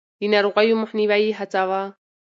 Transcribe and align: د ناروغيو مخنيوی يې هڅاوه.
د 0.19 0.21
ناروغيو 0.33 0.79
مخنيوی 0.83 1.21
يې 1.27 1.37
هڅاوه. 1.39 1.81